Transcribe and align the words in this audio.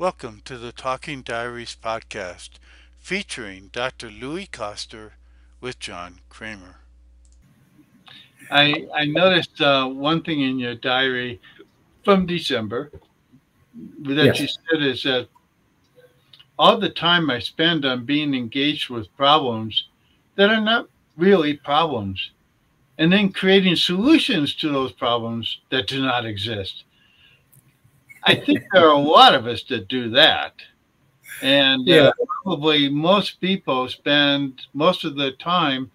Welcome 0.00 0.40
to 0.46 0.56
the 0.56 0.72
Talking 0.72 1.20
Diaries 1.20 1.76
podcast 1.76 2.52
featuring 2.96 3.68
Dr. 3.70 4.10
Louis 4.10 4.46
Koster 4.46 5.12
with 5.60 5.78
John 5.78 6.20
Kremer. 6.30 6.76
I, 8.50 8.88
I 8.94 9.04
noticed 9.04 9.60
uh, 9.60 9.86
one 9.86 10.22
thing 10.22 10.40
in 10.40 10.58
your 10.58 10.74
diary 10.74 11.38
from 12.02 12.24
December 12.24 12.90
that 14.04 14.24
Yes. 14.24 14.40
you 14.40 14.48
said 14.48 14.82
is 14.82 15.02
that 15.02 15.28
all 16.58 16.78
the 16.78 16.88
time 16.88 17.28
I 17.28 17.38
spend 17.38 17.84
on 17.84 18.06
being 18.06 18.32
engaged 18.32 18.88
with 18.88 19.14
problems 19.18 19.88
that 20.36 20.48
are 20.48 20.62
not 20.62 20.88
really 21.18 21.58
problems, 21.58 22.30
and 22.96 23.12
then 23.12 23.32
creating 23.34 23.76
solutions 23.76 24.54
to 24.54 24.70
those 24.70 24.92
problems 24.92 25.60
that 25.70 25.88
do 25.88 26.00
not 26.00 26.24
exist. 26.24 26.84
I 28.24 28.34
think 28.34 28.62
there 28.72 28.86
are 28.86 28.94
a 28.94 28.98
lot 28.98 29.34
of 29.34 29.46
us 29.46 29.62
that 29.64 29.88
do 29.88 30.10
that. 30.10 30.54
And 31.42 31.88
uh, 31.88 32.12
probably 32.42 32.88
most 32.88 33.40
people 33.40 33.88
spend 33.88 34.66
most 34.74 35.04
of 35.04 35.16
their 35.16 35.32
time 35.32 35.90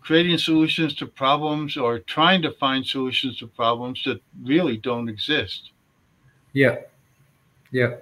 creating 0.00 0.38
solutions 0.38 0.94
to 0.94 1.06
problems 1.06 1.76
or 1.76 2.00
trying 2.00 2.42
to 2.42 2.50
find 2.52 2.84
solutions 2.84 3.36
to 3.38 3.46
problems 3.46 4.02
that 4.04 4.20
really 4.42 4.76
don't 4.76 5.08
exist. 5.08 5.70
Yeah, 6.52 6.78
yeah, 7.70 7.96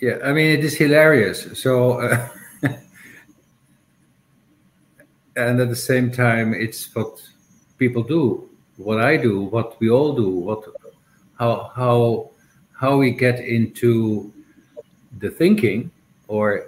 yeah. 0.00 0.18
I 0.24 0.32
mean, 0.32 0.58
it 0.58 0.64
is 0.64 0.76
hilarious. 0.76 1.60
So, 1.60 2.00
uh, 2.00 2.28
and 5.36 5.60
at 5.60 5.68
the 5.68 5.74
same 5.74 6.12
time, 6.12 6.54
it's 6.54 6.94
what 6.94 7.20
people 7.78 8.04
do, 8.04 8.48
what 8.76 9.00
I 9.00 9.16
do, 9.16 9.40
what 9.40 9.80
we 9.80 9.90
all 9.90 10.14
do, 10.14 10.30
what 10.30 10.64
how 11.40 11.72
how 11.74 12.30
how 12.72 12.98
we 12.98 13.10
get 13.10 13.40
into 13.40 14.30
the 15.18 15.30
thinking, 15.30 15.90
or 16.28 16.66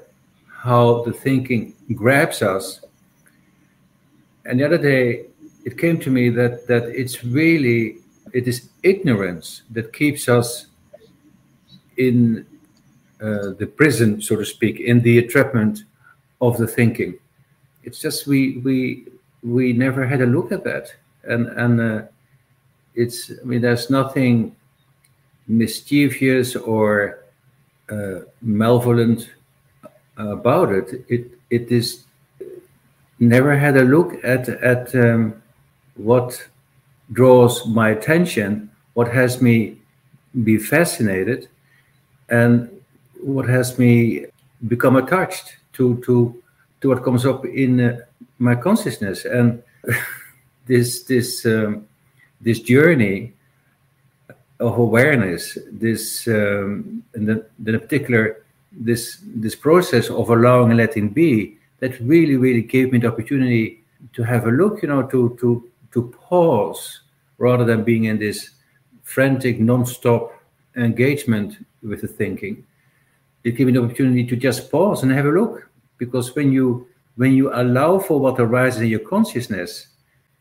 how 0.49 1.03
the 1.05 1.13
thinking 1.13 1.75
grabs 1.95 2.41
us. 2.43 2.81
And 4.47 4.59
the 4.59 4.65
other 4.65 4.79
day, 4.79 5.27
it 5.65 5.77
came 5.77 5.99
to 6.01 6.11
me 6.11 6.31
that 6.31 6.67
that 6.69 6.85
it's 6.85 7.23
really 7.23 7.99
it 8.33 8.49
is 8.49 8.71
ignorance 8.83 9.63
that 9.71 9.93
keeps 9.93 10.27
us 10.27 10.67
in 11.99 12.47
uh, 13.21 13.53
the 13.61 13.71
prison, 13.77 14.23
so 14.23 14.37
to 14.37 14.45
speak, 14.45 14.81
in 14.81 15.03
the 15.03 15.19
entrapment 15.19 15.85
of 16.41 16.57
the 16.57 16.67
thinking. 16.67 17.19
It's 17.85 18.01
just 18.01 18.27
we 18.27 18.57
we 18.65 19.05
we 19.43 19.75
never 19.75 20.07
had 20.07 20.23
a 20.23 20.27
look 20.27 20.51
at 20.51 20.65
that, 20.65 20.95
and 21.25 21.47
and 21.49 21.81
uh, 21.81 22.03
it's 22.95 23.31
I 23.31 23.45
mean 23.45 23.61
there's 23.61 23.91
nothing 23.91 24.57
mischievous 25.53 26.57
or 26.57 27.19
uh, 27.91 28.21
malevolent 28.41 29.31
about 30.17 30.73
it. 30.73 31.05
It 31.09 31.31
it 31.51 31.71
is 31.71 32.05
never 33.19 33.57
had 33.57 33.77
a 33.77 33.85
look 33.85 34.25
at 34.25 34.49
at 34.49 34.95
um, 34.95 35.43
what 35.97 36.49
draws 37.13 37.67
my 37.67 37.91
attention, 37.91 38.71
what 38.95 39.09
has 39.09 39.43
me 39.43 39.77
be 40.43 40.57
fascinated, 40.59 41.49
and 42.29 42.69
what 43.21 43.49
has 43.49 43.79
me 43.79 44.27
become 44.69 44.97
attached 44.97 45.57
to 45.75 46.01
to 46.05 46.43
to 46.81 46.89
what 46.89 47.05
comes 47.05 47.27
up 47.27 47.45
in 47.45 47.81
uh, 47.81 47.99
my 48.39 48.55
consciousness. 48.55 49.25
And 49.25 49.63
this 50.67 51.03
this 51.05 51.45
um, 51.47 51.87
this 52.41 52.61
journey 52.61 53.35
of 54.63 54.79
awareness, 54.79 55.59
this 55.71 56.27
um, 56.29 57.03
and 57.15 57.29
then, 57.29 57.45
then 57.59 57.75
in 57.75 57.81
particular 57.81 58.45
this 58.73 59.19
this 59.27 59.55
process 59.55 60.09
of 60.09 60.31
allowing 60.31 60.71
and 60.71 60.79
letting 60.79 61.09
be, 61.09 61.59
that 61.81 61.99
really 62.01 62.37
really 62.37 62.63
gave 62.63 62.93
me 62.93 62.99
the 62.99 63.09
opportunity 63.09 63.83
to 64.13 64.23
have 64.23 64.47
a 64.47 64.51
look, 64.51 64.83
you 64.83 64.89
know, 64.89 65.03
to 65.03 65.37
to 65.41 65.69
to 65.93 66.15
pause 66.29 67.01
rather 67.39 67.65
than 67.65 67.85
being 67.85 68.05
in 68.05 68.19
this 68.19 68.51
frantic, 69.03 69.61
non-stop 69.61 70.33
engagement 70.77 71.65
with 71.83 72.01
the 72.01 72.09
thinking. 72.09 72.65
It 73.45 73.57
gave 73.57 73.67
me 73.67 73.73
the 73.73 73.83
opportunity 73.83 74.25
to 74.27 74.37
just 74.37 74.71
pause 74.71 75.03
and 75.03 75.13
have 75.13 75.27
a 75.27 75.31
look. 75.31 75.69
Because 75.99 76.35
when 76.35 76.53
you 76.53 76.87
when 77.17 77.33
you 77.33 77.53
allow 77.53 77.99
for 77.99 78.19
what 78.19 78.41
arises 78.41 78.81
in 78.81 78.89
your 78.89 79.01
consciousness, 79.01 79.89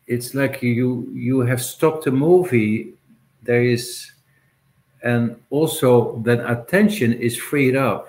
it's 0.06 0.34
like 0.34 0.62
you 0.62 1.08
you 1.12 1.40
have 1.40 1.62
stopped 1.62 2.06
a 2.06 2.10
movie. 2.10 2.94
There 3.42 3.62
is 3.62 4.12
and 5.02 5.36
also 5.50 6.20
then 6.22 6.40
attention 6.40 7.12
is 7.12 7.36
freed 7.36 7.76
up. 7.76 8.08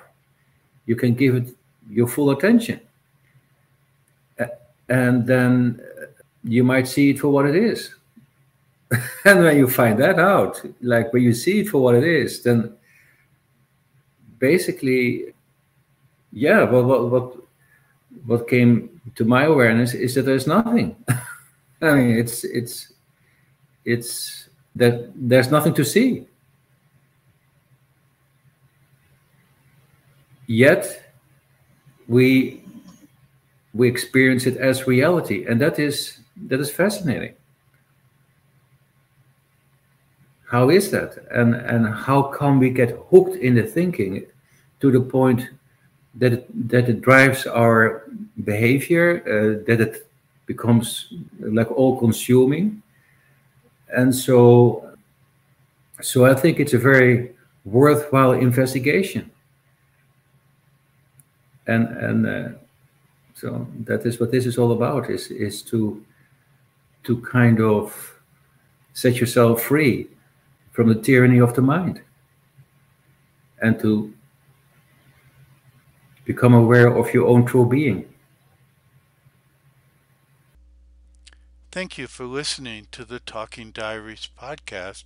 You 0.86 0.96
can 0.96 1.16
give 1.16 1.36
it 1.36 1.48
your 1.90 2.08
full 2.08 2.32
attention. 2.32 2.80
And 4.90 5.26
then 5.26 5.82
you 6.44 6.64
might 6.64 6.88
see 6.88 7.12
it 7.12 7.20
for 7.20 7.30
what 7.30 7.46
it 7.46 7.56
is. 7.56 7.96
and 9.26 9.44
when 9.44 9.58
you 9.58 9.68
find 9.68 9.98
that 10.00 10.20
out, 10.20 10.62
like 10.82 11.12
when 11.14 11.24
you 11.24 11.34
see 11.34 11.62
it 11.62 11.70
for 11.70 11.82
what 11.82 11.96
it 11.96 12.04
is, 12.04 12.44
then 12.44 12.76
basically, 14.38 15.34
yeah, 16.32 16.64
what 16.64 16.86
what 16.86 17.10
what, 17.10 17.38
what 18.26 18.48
came 18.48 19.02
to 19.16 19.26
my 19.26 19.46
awareness 19.46 19.94
is 19.94 20.14
that 20.16 20.24
there's 20.24 20.46
nothing. 20.46 20.96
I 21.82 21.94
mean, 21.94 22.18
it's 22.18 22.44
it's 22.44 22.94
it's 23.86 24.50
that 24.76 25.12
there's 25.16 25.52
nothing 25.52 25.74
to 25.76 25.86
see. 25.86 26.28
Yet 30.48 31.04
we 32.08 32.64
we 33.74 33.88
experience 33.88 34.46
it 34.46 34.58
as 34.58 34.88
reality, 34.88 35.46
and 35.46 35.60
that 35.62 35.80
is 35.80 36.20
that 36.48 36.60
is 36.60 36.70
fascinating. 36.70 37.34
How 40.46 40.70
is 40.70 40.92
that, 40.92 41.18
and 41.32 41.56
and 41.56 41.88
how 41.88 42.24
come 42.24 42.60
we 42.60 42.70
get 42.70 42.98
hooked 43.10 43.36
in 43.38 43.56
the 43.56 43.64
thinking 43.64 44.26
to 44.82 44.92
the 44.92 45.02
point 45.02 45.50
that 46.16 46.34
it, 46.34 46.70
that 46.70 46.90
it 46.90 47.02
drives 47.02 47.48
our 47.48 48.04
behavior, 48.44 49.24
uh, 49.26 49.66
that 49.66 49.82
it 49.82 50.08
becomes 50.46 51.14
like 51.40 51.72
all 51.72 51.98
consuming, 51.98 52.84
and 53.90 54.14
so 54.14 54.96
so 56.02 56.26
I 56.26 56.34
think 56.34 56.60
it's 56.60 56.74
a 56.74 56.80
very 56.80 57.34
worthwhile 57.66 58.34
investigation, 58.34 59.32
and 61.68 61.88
and. 61.98 62.28
Uh, 62.28 62.50
so 63.36 63.68
that 63.86 64.06
is 64.06 64.20
what 64.20 64.32
this 64.32 64.46
is 64.46 64.58
all 64.58 64.72
about 64.72 65.10
is 65.10 65.28
is 65.32 65.62
to 65.64 66.02
to 67.04 67.20
kind 67.22 67.60
of 67.60 68.20
set 68.94 69.20
yourself 69.20 69.62
free 69.62 70.08
from 70.72 70.88
the 70.88 70.96
tyranny 70.96 71.40
of 71.40 71.54
the 71.56 71.62
mind 71.62 72.02
and 73.62 73.80
to 73.80 74.14
become 76.26 76.54
aware 76.54 76.96
of 76.96 77.14
your 77.14 77.28
own 77.28 77.46
true 77.46 77.66
being 77.66 78.06
Thank 81.74 81.98
you 81.98 82.06
for 82.06 82.26
listening 82.26 82.86
to 82.92 83.04
the 83.04 83.20
Talking 83.20 83.72
Diaries 83.72 84.30
podcast 84.40 85.06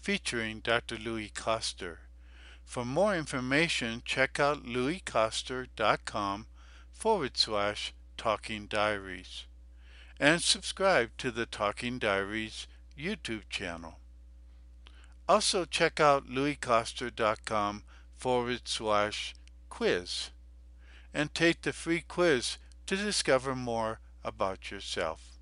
featuring 0.00 0.60
Dr. 0.60 0.96
Louis 0.96 1.28
Koster. 1.28 1.98
For 2.64 2.86
more 2.86 3.14
information, 3.14 4.00
check 4.02 4.40
out 4.40 4.64
louiskoster.com 4.64 6.46
forward 6.90 7.36
slash 7.36 7.92
talking 8.16 8.64
diaries 8.64 9.44
and 10.18 10.40
subscribe 10.40 11.10
to 11.18 11.30
the 11.30 11.44
Talking 11.44 11.98
Diaries 11.98 12.66
YouTube 12.98 13.50
channel. 13.50 13.96
Also, 15.28 15.66
check 15.66 16.00
out 16.00 16.30
louiskoster.com 16.30 17.82
forward 18.14 18.62
slash 18.64 19.34
quiz 19.68 20.30
and 21.12 21.34
take 21.34 21.60
the 21.60 21.74
free 21.74 22.00
quiz 22.00 22.56
to 22.86 22.96
discover 22.96 23.54
more 23.54 24.00
about 24.24 24.70
yourself. 24.70 25.34